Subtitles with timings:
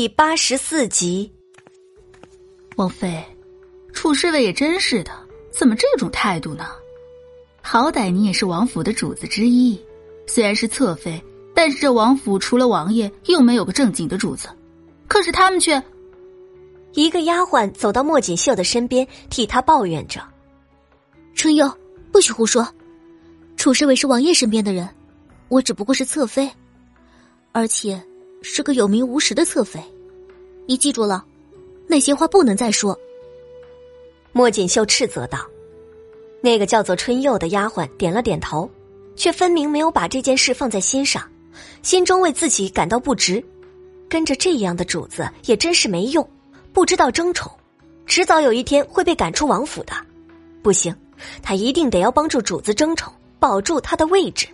[0.00, 1.30] 第八十四集。
[2.76, 3.22] 王妃，
[3.92, 5.12] 楚侍卫也真是的，
[5.50, 6.68] 怎么这种态度呢？
[7.60, 9.78] 好歹你也是王府的主子之一，
[10.26, 11.22] 虽然是侧妃，
[11.54, 14.48] 但是这王府除了王爷，又没有个正经的主子。
[15.06, 15.82] 可是他们却……
[16.94, 20.26] 一个丫鬟走到莫锦绣的身边，替她抱怨着
[21.36, 21.70] ：“春佑，
[22.10, 22.66] 不许胡说！
[23.58, 24.88] 楚侍卫是王爷身边的人，
[25.48, 26.50] 我只不过是侧妃，
[27.52, 28.02] 而且
[28.42, 29.82] 是个有名无实的侧妃。
[30.66, 31.24] 你记住了，
[31.86, 32.98] 那些话不能再说。”
[34.32, 35.46] 莫锦绣斥责道。
[36.42, 38.70] 那个叫做春佑的丫鬟点了点头，
[39.14, 41.22] 却分明没有把这件事放在心上，
[41.82, 43.44] 心中为自己感到不值。
[44.08, 46.26] 跟着这样的主子也真是没用，
[46.72, 47.52] 不知道争宠，
[48.06, 49.92] 迟早有一天会被赶出王府的。
[50.62, 50.94] 不行，
[51.42, 54.46] 他一定得要帮助主子争宠，保住他的位置。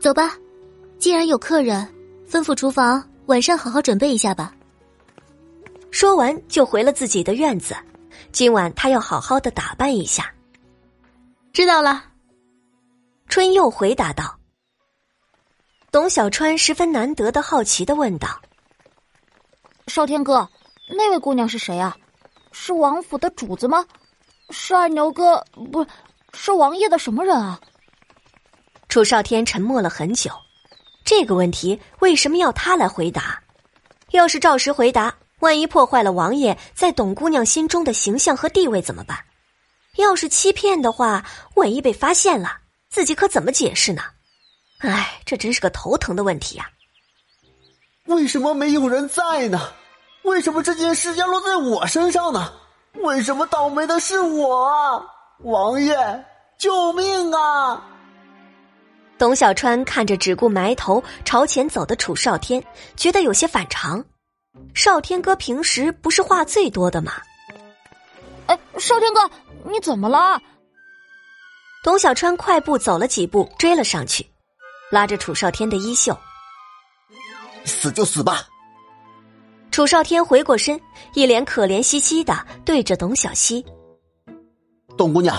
[0.00, 0.34] 走吧，
[0.98, 1.86] 既然有客人，
[2.30, 4.54] 吩咐厨房晚上好好准备一下吧。
[5.90, 7.74] 说完就回了自己的院子，
[8.32, 10.30] 今晚他要好好的打扮一下。
[11.54, 12.04] 知道了，
[13.28, 14.38] 春又回答道。
[15.90, 18.38] 董小川十分难得的好奇的问道
[19.88, 20.46] ：“少天哥，
[20.90, 21.96] 那位姑娘是谁啊？
[22.52, 23.86] 是王府的主子吗？
[24.50, 25.42] 是二牛哥？
[25.72, 25.84] 不
[26.34, 27.58] 是王爷的什么人啊？”
[28.90, 30.30] 楚少天沉默了很久，
[31.08, 33.42] 这个问题为什么要他来回答？
[34.10, 39.18] 要是照实回答，万一破坏了王爷在董姑娘心中的形象和地位怎么办？
[39.96, 42.58] 要是欺骗的话，万一被发现了，
[42.90, 44.02] 自己可怎么解释呢？
[44.80, 46.68] 唉，这真是个头疼的问题呀！
[48.04, 49.58] 为什么没有人在呢？
[50.24, 52.52] 为什么这件事要落在我身上呢？
[52.96, 55.02] 为什么倒霉的是我？
[55.38, 55.96] 王爷，
[56.58, 57.82] 救命啊！
[59.18, 62.62] 董小川看着只顾埋头朝前走的楚少天，
[62.96, 64.04] 觉得有些反常。
[64.74, 67.12] 少天哥平时不是话最多的吗？
[68.46, 69.28] 哎，少天哥。
[69.64, 70.40] 你怎么了？
[71.82, 74.24] 董小川快步走了几步，追了上去，
[74.90, 76.16] 拉着楚少天的衣袖。
[77.64, 78.46] 死就死吧。
[79.72, 80.80] 楚少天回过身，
[81.14, 83.64] 一脸可怜兮兮的对着董小希
[84.96, 85.36] ：“董姑娘，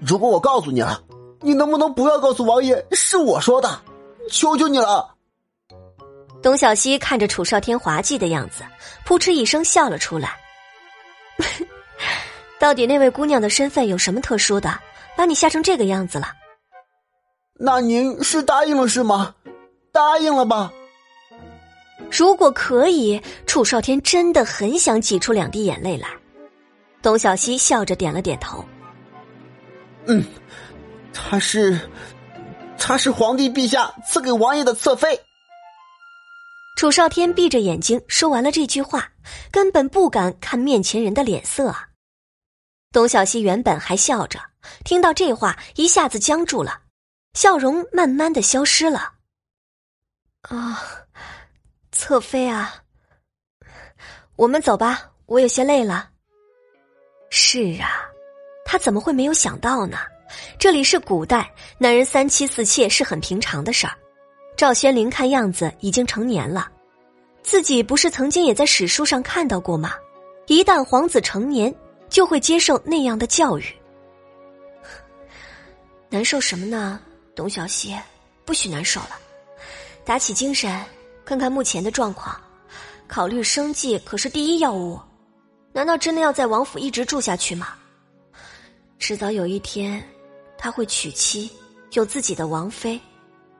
[0.00, 1.00] 如果我告诉你了，
[1.40, 3.80] 你能不能不要告诉王爷是我说的？
[4.30, 5.14] 求求你了。”
[6.42, 8.62] 董小希看着楚少天滑稽的样子，
[9.04, 10.36] 扑哧一声笑了出来。
[12.60, 14.78] 到底那位姑娘的身份有什么特殊的，
[15.16, 16.32] 把你吓成这个样子了？
[17.60, 19.34] 那您是答应了是吗？
[19.92, 20.72] 答应了吧？
[22.10, 26.08] 如果可以，楚少天真的很想挤出两滴眼泪来。
[27.02, 28.64] 董小希笑着点了点头。
[30.06, 30.24] 嗯，
[31.12, 31.90] 她是，
[32.78, 35.20] 她是皇帝陛下赐给王爷的侧妃。
[36.76, 39.10] 楚少天闭着眼睛说完了这句话，
[39.50, 41.88] 根本不敢看面前人的脸色啊。
[42.92, 44.40] 董小希原本还笑着，
[44.84, 46.82] 听到这话一下子僵住了，
[47.34, 49.12] 笑容慢慢的消失了。
[50.42, 50.80] 啊，
[51.90, 52.82] 侧妃啊，
[54.36, 56.10] 我们走吧，我有些累了。
[57.28, 58.08] 是啊，
[58.64, 59.98] 他怎么会没有想到呢？
[60.58, 63.92] 这里是古代，男人三妻四妾是很平常的事儿。
[64.56, 66.70] 赵宣灵看样子已经成年了，
[67.42, 69.94] 自己不是曾经也在史书上看到过吗？
[70.46, 71.74] 一旦皇子成年。
[72.10, 73.64] 就会接受那样的教育，
[76.08, 76.98] 难受什么呢？
[77.34, 77.94] 董小希，
[78.46, 79.10] 不许难受了，
[80.06, 80.82] 打起精神，
[81.22, 82.34] 看看目前的状况，
[83.06, 84.98] 考虑生计可是第一要务。
[85.70, 87.74] 难道真的要在王府一直住下去吗？
[88.98, 90.02] 迟早有一天，
[90.58, 91.50] 他会娶妻，
[91.92, 93.00] 有自己的王妃，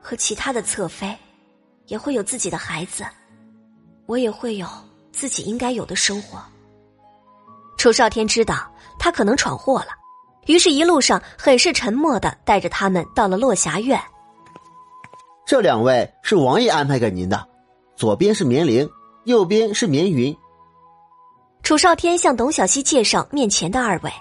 [0.01, 1.17] 和其他的侧妃，
[1.87, 3.05] 也会有自己的孩子，
[4.05, 4.67] 我也会有
[5.11, 6.39] 自己应该有的生活。
[7.77, 9.87] 楚少天知道他可能闯祸了，
[10.47, 13.99] 于是，一路上很是沉默的带着他们到了落霞院。
[15.45, 17.47] 这两位是王爷安排给您的，
[17.95, 18.87] 左边是绵灵，
[19.23, 20.35] 右边是绵云。
[21.63, 24.11] 楚少天向董小希介绍面前的二位，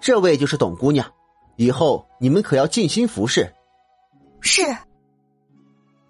[0.00, 1.10] 这位就是董姑娘，
[1.56, 3.50] 以后你们可要尽心服侍。
[4.40, 4.62] 是。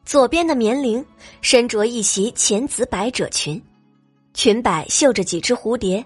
[0.05, 1.05] 左边的绵灵
[1.41, 3.61] 身着一袭浅紫百褶裙，
[4.35, 6.05] 裙摆绣着几只蝴蝶。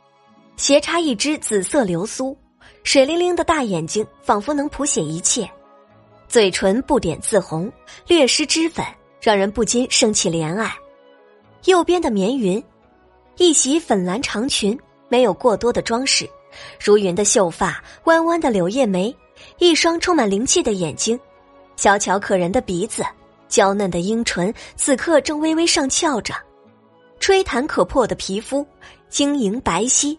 [0.57, 2.37] 斜插一只紫色流苏，
[2.83, 5.51] 水灵灵的大眼睛仿佛能谱写一切，
[6.29, 7.73] 嘴唇不点自红，
[8.07, 8.85] 略施脂粉，
[9.23, 10.71] 让人不禁生起怜爱。
[11.65, 12.63] 右边的绵云，
[13.39, 14.79] 一袭粉蓝长裙，
[15.09, 16.29] 没有过多的装饰，
[16.79, 19.15] 如云的秀发，弯弯的柳叶眉，
[19.59, 21.19] 一双充满灵气的眼睛，
[21.77, 23.05] 小巧可人的鼻子，
[23.49, 26.35] 娇嫩的樱唇，此刻正微微上翘着。
[27.19, 28.67] 吹弹可破的皮肤，
[29.09, 30.17] 晶莹白皙，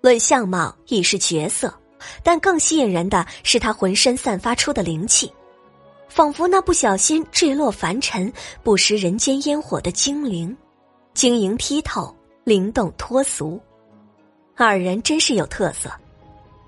[0.00, 1.72] 论相貌已是绝色。
[2.22, 5.30] 但更吸引人的是他浑身散发出的灵气，
[6.08, 8.32] 仿佛那不小心坠落凡尘、
[8.62, 10.56] 不食人间烟火的精灵，
[11.12, 13.60] 晶莹剔透，灵动脱俗。
[14.54, 15.90] 二人真是有特色。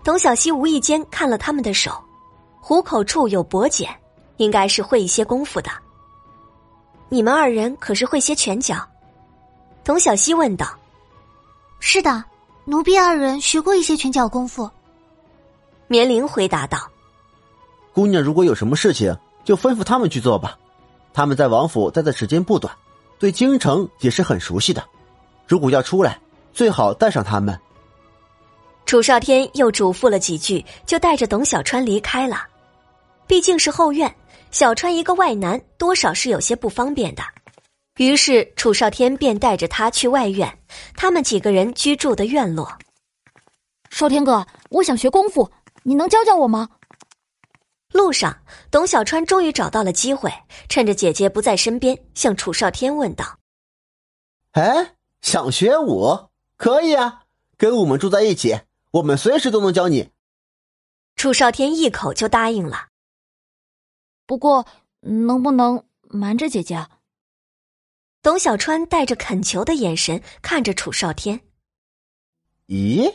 [0.03, 1.93] 董小希无意间看了他们的手，
[2.59, 3.89] 虎口处有薄茧，
[4.39, 5.71] 应该是会一些功夫的。
[7.09, 8.77] 你们二人可是会些拳脚？
[9.85, 10.67] 董小希问道。
[11.81, 12.25] 是的，
[12.65, 14.71] 奴婢二人学过一些拳脚功夫。
[15.87, 16.79] 绵灵回答道
[17.93, 20.57] ：“姑娘，如果有什么事情，就吩咐他们去做吧。
[21.13, 22.75] 他们在王府待的时间不短，
[23.19, 24.83] 对京城也是很熟悉的。
[25.47, 26.21] 如果要出来，
[26.53, 27.59] 最好带上他们。”
[28.91, 32.45] 楚少天又嘱咐了几句，就带着董小川离开了。
[33.25, 34.13] 毕竟是后院，
[34.51, 37.23] 小川一个外男，多少是有些不方便的。
[37.99, 40.59] 于是楚少天便带着他去外院，
[40.97, 42.69] 他们几个人居住的院落。
[43.91, 45.49] 少天哥，我想学功夫，
[45.85, 46.69] 你能教教我吗？
[47.93, 48.37] 路上，
[48.73, 50.33] 董小川终于找到了机会，
[50.69, 53.39] 趁着姐姐不在身边，向楚少天问道
[54.51, 56.29] ：“哎，想学武？
[56.57, 57.21] 可以啊，
[57.57, 58.59] 跟我们住在一起，
[58.91, 60.11] 我们随时都能教你。”
[61.17, 62.89] 楚少天一口就答应了。
[64.27, 64.65] 不过，
[65.01, 66.87] 能不能瞒着姐姐？
[68.23, 71.41] 董小川带着恳求的眼神看着楚少天。
[72.69, 73.13] 咦，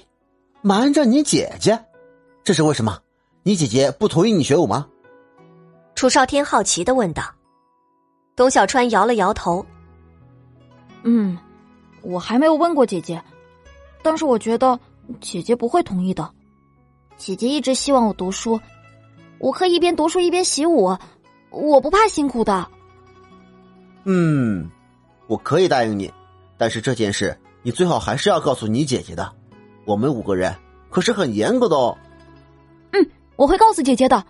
[0.61, 1.85] 瞒着你姐姐，
[2.43, 3.01] 这是为什么？
[3.43, 4.89] 你姐姐不同意你学武吗？
[5.95, 7.33] 楚少天好奇的问道。
[8.35, 9.65] 董小川摇了摇头。
[11.03, 11.37] 嗯，
[12.01, 13.23] 我还没有问过姐姐，
[14.03, 14.77] 但是我觉得
[15.19, 16.29] 姐姐不会同意的。
[17.17, 18.59] 姐姐一直希望我读书，
[19.39, 20.97] 我可以一边读书一边习武，
[21.49, 22.67] 我不怕辛苦的。
[24.03, 24.69] 嗯。
[25.27, 26.13] 我可以答应你，
[26.55, 29.33] 但是这件事你最好还是要告诉你姐姐的。
[29.83, 30.55] 我们五个人
[30.91, 31.97] 可是很严格的哦。
[32.91, 34.23] 嗯，我会告诉姐姐的。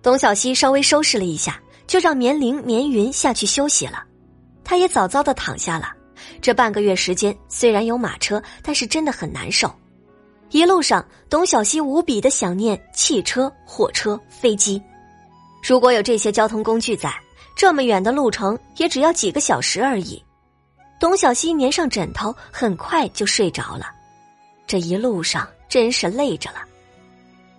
[0.00, 4.02] 董小希稍微收拾了一下，就让绵灵、绵云下去休息了。
[4.64, 5.92] 他也早早的躺下了。
[6.40, 9.72] 这半个月时间虽然有马车，但是真的很难受。
[10.50, 14.82] 一路上，董小希无比的想念汽车、火车、飞机。
[15.62, 17.14] 如果有这些交通工具在。
[17.56, 20.22] 这么远的路程也只要几个小时而已，
[20.98, 23.92] 董小希粘上枕头，很快就睡着了。
[24.66, 26.60] 这一路上真是累着了。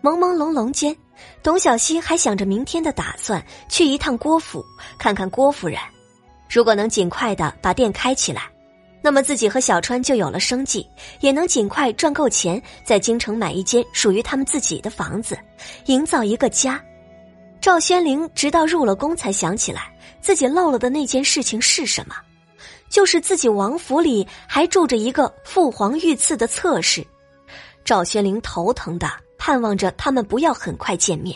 [0.01, 0.95] 朦朦胧胧间，
[1.43, 4.65] 董小希还想着明天的打算，去一趟郭府
[4.97, 5.77] 看看郭夫人。
[6.49, 8.49] 如果能尽快的把店开起来，
[9.01, 10.87] 那么自己和小川就有了生计，
[11.19, 15.37] 也能尽快赚够钱，在京城买一间属于他们自己的房子，
[15.87, 16.79] 营造一个家。
[17.59, 22.15] 赵宣灵直到入了宫才想起来，自己漏了的那件事情是什么，
[22.89, 27.05] 就是自己王府里还住着一个父皇御赐的侧室。
[27.83, 31.35] 赵宣灵头疼的盼望着他们不要很快见面。